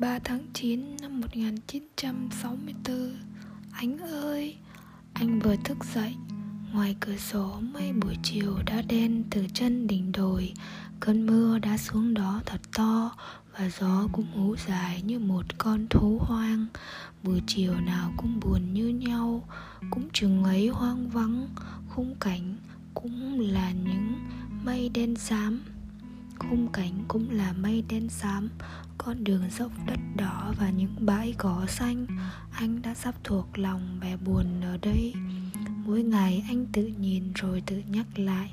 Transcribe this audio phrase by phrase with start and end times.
[0.00, 3.16] 3 tháng 9 năm 1964
[3.72, 4.56] Anh ơi,
[5.12, 6.14] anh vừa thức dậy.
[6.72, 10.52] Ngoài cửa sổ mây buổi chiều đã đen từ chân đỉnh đồi.
[11.00, 13.16] Cơn mưa đã xuống đó thật to
[13.52, 16.66] Và gió cũng hú dài như một con thú hoang.
[17.22, 19.42] Buổi chiều nào cũng buồn như nhau.
[19.90, 21.48] Cũng chừng ấy hoang vắng
[21.88, 22.56] Khung cảnh
[22.94, 24.14] cũng là những
[24.64, 25.77] mây đen xám
[26.38, 28.48] khung cảnh cũng là mây đen xám,
[28.98, 32.06] con đường dốc đất đỏ và những bãi cỏ xanh.
[32.52, 35.14] Anh đã sắp thuộc lòng vẻ buồn ở đây.
[35.86, 38.52] Mỗi ngày anh tự nhìn rồi tự nhắc lại,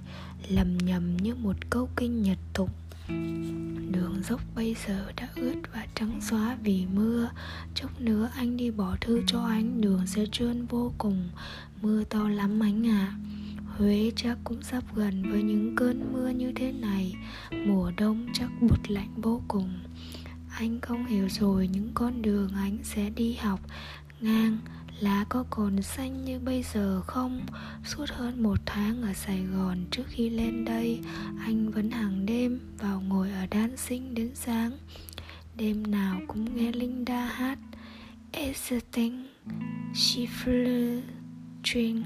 [0.50, 2.70] lầm nhầm như một câu kinh nhật tục.
[3.92, 7.30] Đường dốc bây giờ đã ướt và trắng xóa vì mưa.
[7.76, 11.30] Chốc nữa anh đi bỏ thư cho anh, Đường sẽ trơn vô cùng.
[11.82, 13.14] Mưa to lắm anh ạ.
[13.14, 13.16] à.
[13.78, 17.16] Huế chắc cũng sắp gần với những cơn mưa như thế này.
[17.66, 19.70] Mùa đông chắc bụt lạnh vô cùng.
[20.50, 23.60] Anh không hiểu rồi, những con đường anh sẽ đi học
[24.22, 24.58] Ngang
[25.00, 27.46] lá có còn xanh như bây giờ không?
[27.86, 31.00] Suốt hơn một tháng ở Sài Gòn trước khi lên đây,
[31.40, 34.72] Anh vẫn hàng đêm vào ngồi ở đan sinh đến sáng.
[35.56, 37.60] Đêm nào cũng nghe Linda hát.
[38.32, 39.28] Everything
[39.94, 41.02] she flew
[41.64, 42.06] drink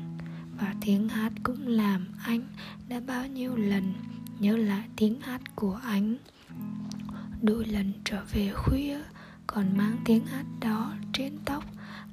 [0.62, 2.42] và tiếng hát cũng làm anh
[2.90, 3.94] đã bao nhiêu lần
[4.40, 6.18] nhớ lại tiếng hát của anh.
[7.42, 9.00] Đôi lần trở về khuya
[9.48, 11.64] còn mang tiếng hát đó trên tóc.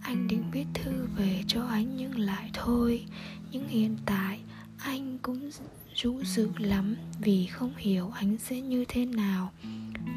[0.01, 3.05] Anh định viết thư về cho anh nhưng lại thôi.
[3.51, 4.41] Nhưng hiện tại
[4.79, 5.51] anh cũng
[5.95, 9.53] rũ dự lắm vì không hiểu anh sẽ như thế nào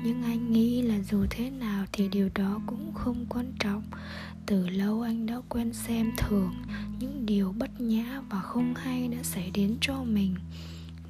[0.04, 3.84] nhưng anh nghĩ là dù thế nào thì điều đó cũng không quan trọng.
[4.46, 6.54] Từ lâu anh đã quen xem thường
[7.00, 10.36] những điều bất nhã và không hay đã xảy đến cho mình.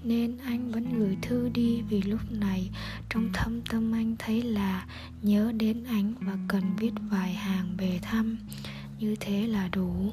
[0.04, 2.70] Nên anh vẫn gửi thư đi vì lúc này
[3.10, 4.86] trong thâm tâm anh thấy là
[5.22, 8.38] nhớ đến anh và cần viết vài hàng về thăm.
[9.00, 10.12] Như thế là đủ.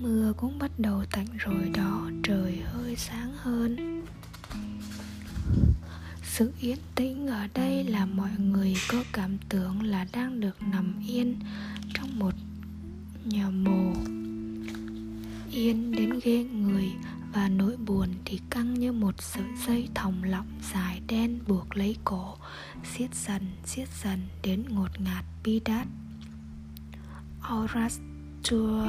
[0.00, 3.76] Mưa cũng bắt đầu tạnh rồi đó trời hơi sáng hơn
[6.40, 10.94] sự yên tĩnh ở đây là mọi người có cảm tưởng là đang được nằm
[11.08, 11.34] yên
[11.94, 12.34] trong một
[13.24, 13.92] nhà mồ.
[15.50, 16.88] Yên đến ghê người
[17.32, 21.96] và nỗi buồn thì căng như một sợi dây thòng lọng dài đen buộc lấy
[22.04, 22.36] cổ,
[22.94, 25.86] siết dần siết dần đến ngột ngạt bi đát.
[27.42, 27.98] Auras
[28.50, 28.88] tour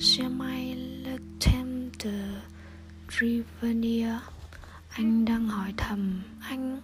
[0.00, 2.42] Semi Lectemte
[3.20, 4.18] Rivenia
[4.94, 6.80] anh đang hỏi thầm, Anh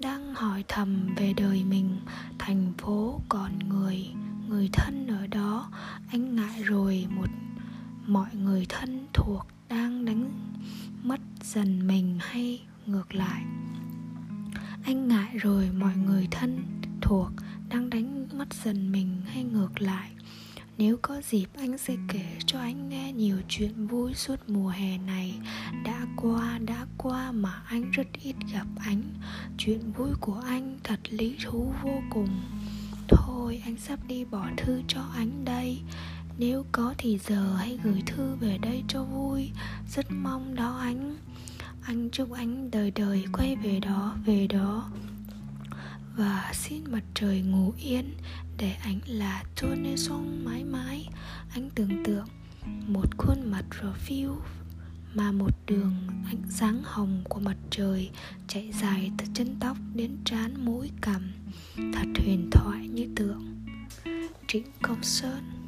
[0.00, 1.96] đang hỏi thầm về đời mình,
[2.38, 4.06] Thành phố còn người
[4.48, 5.70] Người thân ở đó.
[6.10, 7.26] Anh ngại rồi, một,
[8.06, 10.30] mọi người thân thuộc đang đánh
[11.02, 13.42] mất dần mình hay ngược lại.
[14.84, 16.62] Anh ngại rồi, mọi người thân
[17.00, 17.30] thuộc
[17.68, 20.10] đang đánh mất dần mình hay ngược lại
[20.78, 24.98] nếu có dịp anh sẽ kể cho anh nghe nhiều chuyện vui suốt mùa hè
[24.98, 25.34] này.
[25.84, 29.02] Đã qua, đã qua mà anh rất ít gặp anh.
[29.58, 32.28] Chuyện vui của anh thật lý thú vô cùng.
[33.08, 35.80] Thôi anh sắp đi bỏ thư cho anh đây.
[36.38, 39.50] Nếu có thì giờ hãy gửi thư về đây cho vui.
[39.94, 41.16] Rất mong đó anh.
[41.82, 44.90] Anh chúc anh đời đời quay về đó, về đó.
[46.16, 48.14] Và xin mặt trời ngủ yên
[48.58, 51.08] Để ảnh là Tony Song mãi mãi.
[51.50, 52.26] Anh tưởng tượng
[52.86, 54.36] một khuôn mặt review
[55.14, 55.94] mà một đường
[56.26, 58.10] ánh sáng hồng của mặt trời
[58.48, 61.32] chạy dài từ chân tóc đến trán mũi cằm.
[61.76, 63.56] Thật huyền thoại như tượng.
[64.48, 65.65] Trịnh công sơn.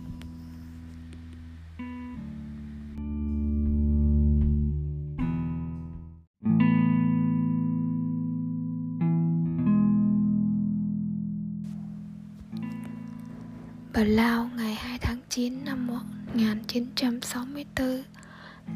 [13.98, 18.02] Ở Lao ngày 2 tháng 9 năm 1964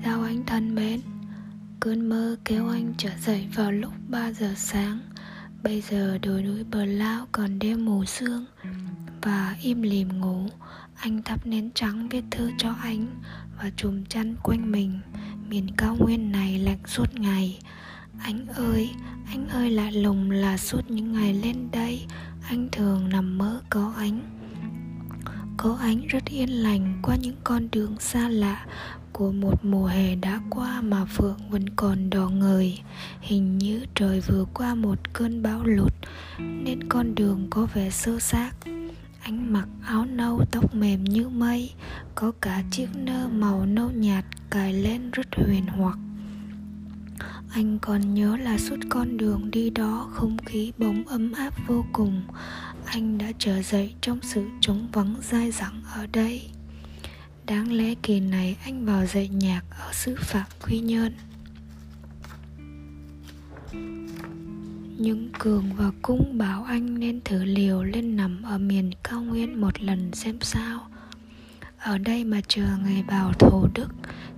[0.05, 1.01] Giao anh thân mến
[1.81, 4.99] Cơn mơ kéo anh trở dậy vào lúc 3 giờ sáng.
[5.63, 8.45] Bây giờ đồi núi bờ lao còn đêm mù sương
[9.23, 10.47] Và im lìm ngủ.
[10.97, 13.07] Anh thắp nến trắng viết thư cho anh
[13.59, 15.01] Và chùm chăn quanh mình.
[15.49, 17.59] Miền cao nguyên này lạnh suốt ngày.
[18.23, 18.91] Anh ơi,
[19.27, 22.07] anh ơi lạ lùng là suốt những ngày lên đây
[22.49, 24.42] Anh thường nằm mơ có anh
[25.63, 28.67] có ánh rất yên lành qua những con đường xa lạ
[29.13, 32.79] của một mùa hè đã qua mà phượng vẫn còn đỏ ngời.
[33.21, 35.93] Hình như trời vừa qua một cơn bão lụt,
[36.39, 38.51] nên con đường có vẻ sơ xác.
[39.23, 41.71] Anh mặc áo nâu, tóc mềm như mây,
[42.15, 45.99] có cả chiếc nơ màu nâu nhạt cài lên rất huyền hoặc
[47.53, 51.85] anh còn nhớ là suốt con đường đi đó, không khí bóng ấm áp vô
[51.93, 52.23] cùng.
[52.85, 56.43] Anh đã trở dậy trong sự trống vắng dai dẳng ở đây.
[57.47, 61.13] Đáng lẽ kỳ này anh vào dạy nhạc ở xứ phạm quy nhơn.
[64.99, 69.61] Nhưng cường và cung bảo anh nên thử liều lên nằm ở miền cao nguyên
[69.61, 70.87] một lần xem sao.
[71.79, 73.89] Ở đây mà chờ ngày vào thổ đức,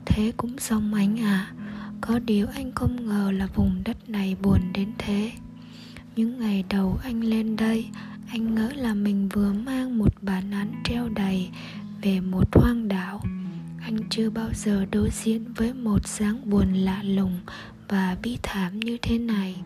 [0.05, 1.52] thế cũng xong anh à
[2.00, 5.32] có điều anh không ngờ là vùng đất này buồn đến thế.
[6.17, 7.87] Những ngày đầu anh lên đây,
[8.29, 11.49] anh ngỡ là mình vừa mang một bản án treo đầy
[12.02, 13.20] về một hoang đảo.
[13.82, 17.41] Anh chưa bao giờ đối diện với một dáng buồn lạ lùng
[17.88, 19.56] và bi thảm như thế này.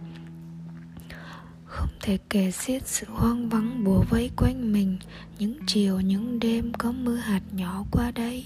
[1.64, 4.98] Không thể kể xiết sự hoang vắng bùa vây quanh mình,
[5.38, 8.44] những chiều những đêm có mưa hạt nhỏ qua đây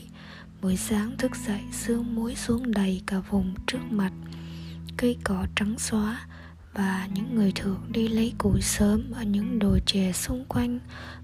[0.63, 4.13] buổi sáng thức dậy, sương muối xuống đầy cả vùng trước mặt.
[4.97, 6.27] Cây cỏ trắng xóa
[6.75, 10.79] và những người thường đi lấy củi sớm ở những đồi chè xung quanh,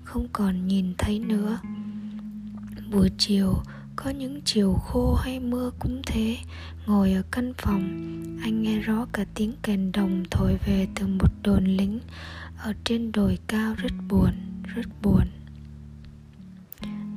[0.05, 1.58] không còn nhìn thấy nữa.
[2.90, 3.55] Buổi chiều,
[3.96, 6.37] có những chiều khô hay mưa cũng thế.
[6.87, 7.82] Ngồi ở căn phòng,
[8.43, 12.00] anh nghe rõ cả tiếng kèn đồng thổi về từ một đồn lính
[12.58, 14.31] ở trên đồi cao rất buồn
[14.75, 15.25] rất buồn.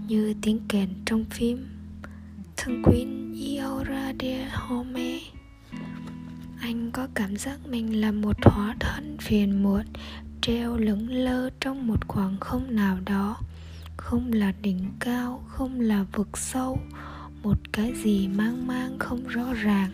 [0.08, 1.81] Như tiếng kèn trong phim
[2.64, 5.20] thân Queen Iora de Home
[6.60, 9.86] Anh có cảm giác mình là một hóa thân phiền muộn,
[10.42, 13.38] Treo lững lơ trong một khoảng không nào đó.
[13.98, 16.80] Không là đỉnh cao, không là vực sâu,
[17.44, 19.92] một cái gì mang mang không rõ ràng.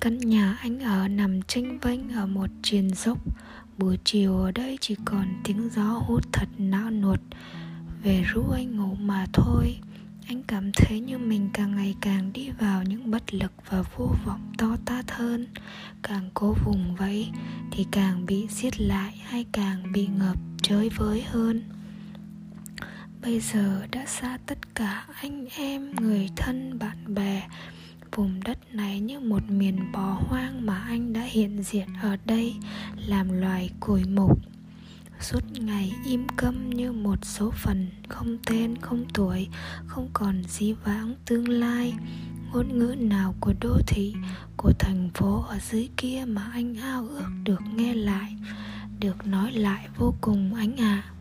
[0.00, 3.18] Căn nhà anh ở nằm tranh vênh ở một triền dốc.
[3.78, 7.20] Buổi chiều ở đây chỉ còn tiếng gió hút thật não nuột.
[8.02, 9.78] Về ru anh ngủ mà thôi
[10.28, 14.10] anh cảm thấy như mình càng ngày càng đi vào những bất lực và vô
[14.24, 15.46] vọng to tát hơn.
[16.02, 17.28] Càng cố vùng vẫy
[17.72, 21.62] thì càng bị giết lại hay càng bị ngập chới với hơn.
[23.22, 27.48] Bây giờ đã xa tất cả anh em, người thân, bạn bè.
[28.14, 32.54] Vùng đất này như một miền bò hoang mà anh đã hiện diện ở đây
[33.06, 34.38] làm loài củi mục
[35.20, 39.48] suốt ngày im câm như một số phận không tên, không tuổi,
[39.86, 41.94] không còn dí vãng tương lai.
[42.52, 44.14] Ngôn ngữ nào của đô thị,
[44.56, 48.36] của thành phố ở dưới kia mà anh ao ước được nghe lại,
[49.00, 51.02] được nói lại vô cùng anh ạ.
[51.06, 51.12] À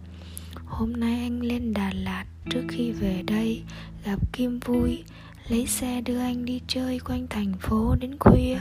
[0.65, 3.63] Hôm nay anh lên Đà Lạt, Trước khi về đây,
[4.05, 5.03] Gặp Kim vui,
[5.47, 8.57] Lấy xe đưa anh đi chơi quanh thành phố đến khuya.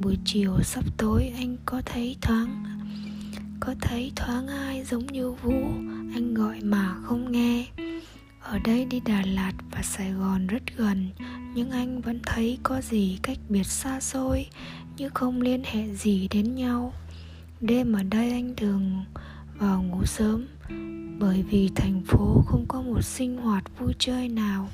[0.00, 2.75] Buổi chiều sắp tối anh có thấy thoáng
[3.60, 5.62] có thấy thoáng ai giống như Vũ?
[6.14, 7.66] Anh gọi mà không nghe.
[8.40, 11.10] Ở đây đi Đà Lạt và Sài Gòn rất gần,
[11.54, 14.46] Nhưng anh vẫn thấy có gì cách biệt xa xôi,
[14.96, 16.92] Như không liên hệ gì đến nhau.
[17.60, 19.04] Đêm ở đây anh thường
[19.58, 20.46] vào ngủ sớm,
[21.18, 24.68] bởi vì thành phố không có một sinh hoạt vui chơi nào.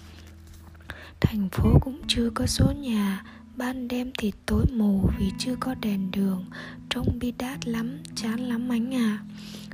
[1.20, 3.24] Thành phố cũng chưa có số nhà
[3.56, 6.44] ban đêm thì tối mù vì chưa có đèn đường,
[6.90, 9.18] trông bi đát lắm, chán lắm anh à.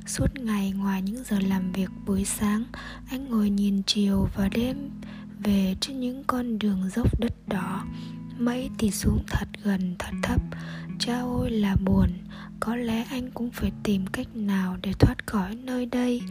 [0.05, 2.63] Suốt ngày ngoài những giờ làm việc buổi sáng,
[3.09, 4.89] anh ngồi nhìn chiều và đêm
[5.39, 7.85] về trên những con đường dốc đất đỏ.
[8.37, 10.41] Mây thì xuống thật gần, thật thấp.
[10.99, 12.09] Cha ôi là buồn,
[12.59, 16.21] có lẽ anh cũng phải tìm cách nào để thoát khỏi nơi đây,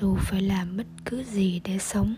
[0.00, 2.16] dù phải làm bất cứ gì để sống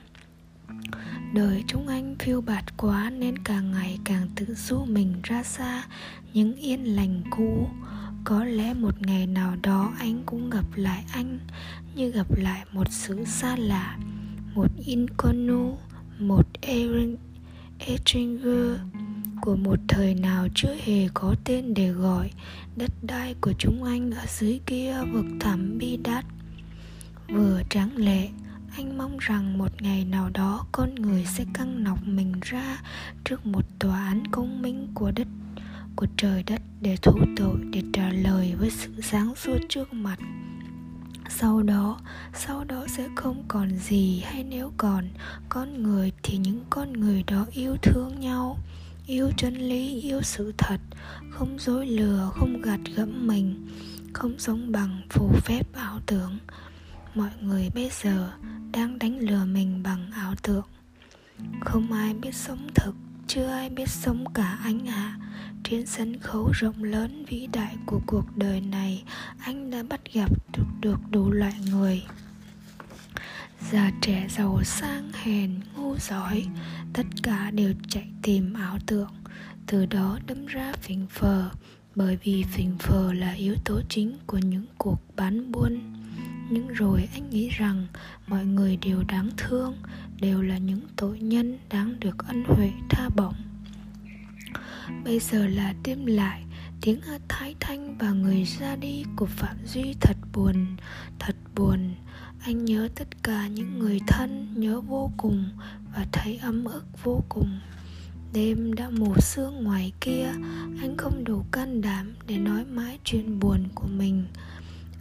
[1.37, 5.85] đời chúng anh phiêu bạt quá nên càng ngày càng tự du mình ra xa,
[6.33, 7.69] những yên lành cũ.
[8.25, 11.39] Có lẽ một ngày nào đó anh cũng gặp lại anh,
[11.95, 13.99] như gặp lại một sự xa lạ.
[14.55, 15.79] Một inconu
[16.19, 16.47] một
[17.79, 18.79] Etringer
[19.41, 22.31] của một thời nào chưa hề có tên để gọi.
[22.77, 26.25] Đất đai của chúng anh ở dưới kia vực thẳm bi đát.
[27.29, 28.29] Vừa tráng lệ
[28.77, 32.83] anh mong rằng một ngày nào đó con người sẽ căng nọc mình ra
[33.25, 35.27] trước một tòa án công minh của đất,
[35.97, 40.19] của trời đất để thú tội, để trả lời với sự sáng suốt trước mặt.
[41.29, 42.01] Sau đó
[42.35, 45.05] sau đó sẽ không còn gì, hay nếu còn,
[45.49, 48.59] con người thì những con người đó yêu thương nhau,
[49.07, 50.81] yêu chân lý, yêu sự thật,
[51.31, 53.69] không dối lừa, không gạt gẫm mình,
[54.13, 56.39] không sống bằng phù phép ảo tưởng
[57.17, 58.33] mọi người bây giờ
[58.73, 60.65] đang đánh lừa mình bằng ảo tưởng.
[61.61, 62.95] Không ai biết sống thực
[63.27, 64.95] chưa ai biết sống cả anh ạ.
[64.95, 65.19] À.
[65.65, 69.03] trên sân khấu rộng lớn vĩ đại của cuộc đời này
[69.39, 72.03] anh đã bắt gặp được, được đủ loại người.
[73.73, 76.47] Già trẻ giàu sang hèn ngu giỏi
[76.93, 79.11] tất cả đều chạy tìm ảo tưởng.
[79.67, 81.51] Từ đó đâm ra phình phờ
[81.95, 85.96] bởi vì phình phờ là yếu tố chính của những cuộc bán buôn.
[86.51, 87.87] Nhưng rồi anh nghĩ rằng
[88.27, 89.75] mọi người đều đáng thương,
[90.21, 93.35] Đều là những tội nhân đáng được ân huệ tha bổng.
[95.05, 96.43] Bây giờ là đêm lại,
[96.81, 100.77] Tiếng hát thái thanh và người ra đi của Phạm Duy thật buồn
[101.19, 101.95] Thật buồn.
[102.41, 105.45] Anh nhớ tất cả những người thân Nhớ vô cùng
[105.95, 107.61] Và thấy ấm ức vô cùng.
[108.33, 110.27] Đêm đã mù sương ngoài kia,
[110.81, 114.25] Anh không đủ can đảm để nói mãi chuyện buồn của mình.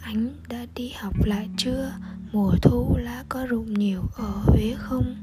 [0.06, 1.92] Anh đã đi học lại chưa?
[2.32, 5.22] Mùa thu lá có rụng nhiều ở Huế không?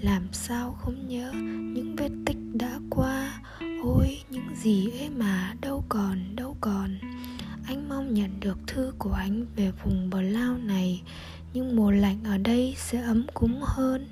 [0.00, 1.32] Làm sao không nhớ
[1.74, 3.42] những vết tích đã qua
[3.82, 6.98] Ôi, những gì ấy mà, đâu còn đâu còn
[7.66, 11.02] Anh mong nhận được thư của anh về vùng bờ lao này,
[11.54, 14.06] Nhưng mùa lạnh ở đây sẽ ấm cúng hơn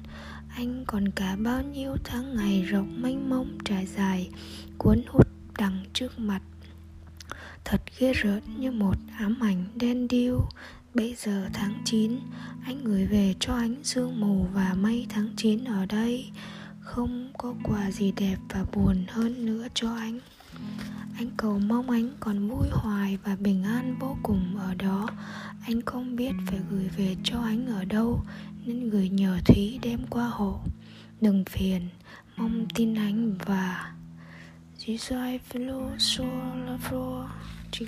[0.57, 4.31] anh còn cả bao nhiêu tháng ngày rộng mênh mông trải dài,
[4.79, 6.41] cuốn hút đằng trước mặt
[7.65, 10.41] thật ghê rợn như một ám ảnh đen điêu.
[10.95, 12.19] Bây giờ tháng 9
[12.65, 16.31] Anh gửi về cho anh sương mù và mây tháng 9 ở đây.
[16.81, 20.21] Không có quà gì đẹp và buồn hơn nữa cho anh.
[21.17, 25.09] Anh cầu mong anh còn vui hoài và bình an vô cùng ở đó.
[25.67, 28.21] Anh không biết phải gửi về cho anh ở đâu
[28.67, 30.61] nên gửi nhờ Thúy đem qua hộ.
[31.21, 31.89] Đừng phiền,
[32.37, 33.93] mong tin anh và
[34.79, 36.25] chỉ dài với lỗ xô
[36.67, 37.25] là vô
[37.71, 37.87] chỉ